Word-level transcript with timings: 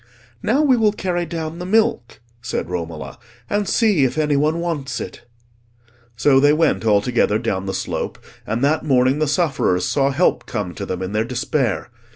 "Now 0.41 0.63
we 0.63 0.77
will 0.77 0.93
carry 0.93 1.27
down 1.27 1.59
the 1.59 1.65
milk," 1.67 2.21
said 2.41 2.71
Romola, 2.71 3.19
"and 3.47 3.69
see 3.69 4.03
if 4.03 4.17
any 4.17 4.35
one 4.35 4.59
wants 4.59 4.99
it." 4.99 5.27
So 6.15 6.39
they 6.39 6.53
went 6.53 6.83
all 6.87 7.01
together 7.01 7.37
down 7.37 7.67
the 7.67 7.73
slope, 7.75 8.17
and 8.47 8.63
that 8.63 8.83
morning 8.83 9.19
the 9.19 9.27
sufferers 9.27 9.85
saw 9.85 10.09
help 10.09 10.47
come 10.47 10.73
to 10.73 10.87
them 10.87 11.03
in 11.03 11.11
their 11.11 11.23
despair. 11.23 11.91